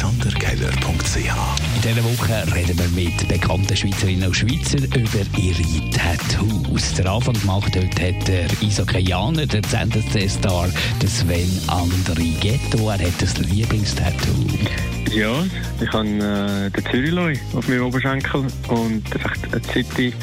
[0.00, 1.16] AlexanderKeller.ch
[1.76, 6.94] In dieser Woche reden wir mit bekannten Schweizerinnen und Schweizern über ihre Tattoos.
[6.94, 10.68] Der Anfang gemacht heute hat der Isokaianer, der ZSC-Star,
[11.06, 12.88] Sven Andrighetto.
[12.88, 14.46] Er hat das Lieblingstattoo.
[15.12, 15.44] Ja,
[15.80, 20.14] ich habe äh, den Zürichloy auf meinem Oberschenkel und einfach eine City,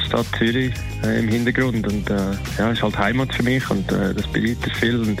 [0.00, 0.72] die Stadt Zürich
[1.04, 2.14] äh, im Hintergrund und äh,
[2.58, 5.20] ja, ist halt Heimat für mich und äh, das bedeutet viel und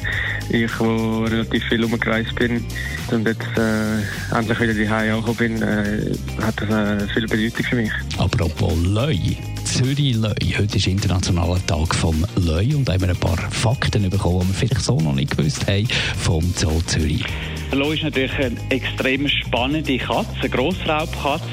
[0.50, 2.64] ich, wo relativ viel umgereist bin
[3.10, 7.76] und jetzt äh, endlich wieder die angekommen bin, äh, hat das äh, viel Bedeutung für
[7.76, 7.92] mich.
[8.18, 9.36] Apropos Löi.
[9.64, 10.54] Zürich Löi.
[10.58, 14.54] Heute ist internationaler Tag vom Löi und haben wir ein paar Fakten bekommen, die wir
[14.54, 17.24] vielleicht so noch nicht gewusst haben vom Zoo Zürich.
[17.70, 21.46] Der Lo ist natürlich eine extrem spannende Katze, eine Grossraubkatze.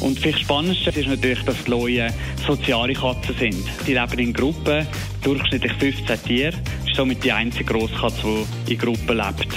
[0.00, 2.12] Und viel spannendste ist natürlich, dass die Loien
[2.46, 3.64] soziale Katzen sind.
[3.86, 4.86] Die leben in Gruppen,
[5.22, 6.52] durchschnittlich 15 Tiere.
[6.52, 9.48] Das ist somit die einzige Grosskatze, die in Gruppen lebt.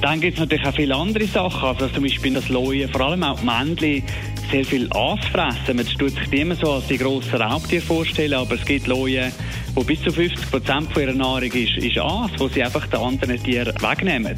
[0.00, 3.24] Dann gibt es natürlich auch viele andere Sachen, also zum Beispiel das Loien, vor allem
[3.24, 4.02] auch die Männchen,
[4.50, 5.76] sehr viel Aas fressen.
[5.76, 9.32] Man tut sich die immer so als die grossen Raubtiere vorstellen, aber es gibt Loien,
[9.74, 13.42] wo bis zu 50 Prozent ihrer Nahrung ist, ist Aas, wo sie einfach den anderen
[13.42, 14.36] Tieren wegnehmen.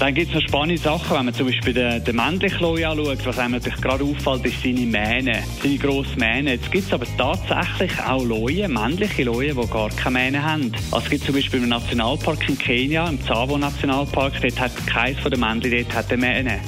[0.00, 3.38] Dann gibt es noch spannende Sachen, wenn man zum Beispiel den, den männlichen anschaut, was
[3.38, 6.52] einem natürlich gerade auffällt, ist seine Mähne, seine grosse Mähne.
[6.52, 10.72] Jetzt gibt es aber tatsächlich auch Loien, männliche Loien, die gar keine Mähne haben.
[10.90, 15.30] Also es gibt zum Beispiel im Nationalpark in Kenia, im Tsavo-Nationalpark, dort hat keins von
[15.30, 16.60] den Männchen dort hat eine Mähne.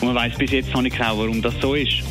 [0.00, 2.04] Und man weiß bis jetzt noch nicht genau, warum das so ist.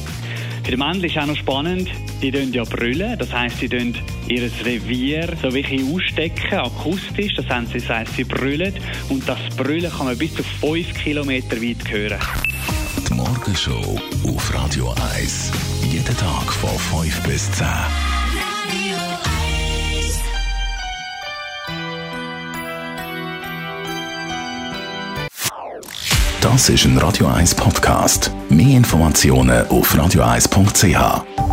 [0.64, 1.90] Für den Männchen ist auch noch spannend,
[2.22, 3.96] die tun ja brüllen, das heisst, sie tun
[4.28, 8.74] ihr Revier so wirklich ausstecken, akustisch, das heisst, sie, heisst, sie brüllen
[9.10, 12.20] und das Brüllen kann man bis zu 5 Kilometer weit hören.
[13.08, 15.52] Die Morgenshow auf Radio 1.
[15.92, 17.68] Jeden Tag von 5 bis 10.
[26.42, 28.32] Das ist ein Radio 1 Podcast.
[28.50, 31.47] Mehr Informationen auf radio1.ch.